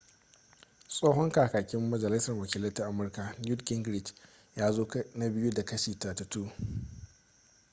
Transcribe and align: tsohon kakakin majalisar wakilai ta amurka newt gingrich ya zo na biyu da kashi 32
tsohon 0.87 1.31
kakakin 1.31 1.83
majalisar 1.89 2.35
wakilai 2.37 2.73
ta 2.73 2.85
amurka 2.85 3.35
newt 3.45 3.65
gingrich 3.65 4.13
ya 4.55 4.71
zo 4.71 4.87
na 5.15 5.29
biyu 5.29 5.51
da 5.53 5.63
kashi 5.65 5.93
32 5.95 6.47